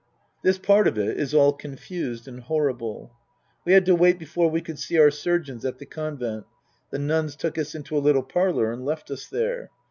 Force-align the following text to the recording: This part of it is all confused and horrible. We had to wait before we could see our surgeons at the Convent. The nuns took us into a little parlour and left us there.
This 0.41 0.57
part 0.57 0.87
of 0.87 0.97
it 0.97 1.15
is 1.19 1.31
all 1.35 1.53
confused 1.53 2.27
and 2.27 2.39
horrible. 2.39 3.13
We 3.65 3.73
had 3.73 3.85
to 3.85 3.93
wait 3.93 4.17
before 4.17 4.49
we 4.49 4.59
could 4.59 4.79
see 4.79 4.97
our 4.97 5.11
surgeons 5.11 5.63
at 5.63 5.77
the 5.77 5.85
Convent. 5.85 6.45
The 6.89 6.97
nuns 6.97 7.35
took 7.35 7.55
us 7.59 7.75
into 7.75 7.95
a 7.95 8.01
little 8.01 8.23
parlour 8.23 8.71
and 8.71 8.83
left 8.83 9.11
us 9.11 9.27
there. 9.27 9.69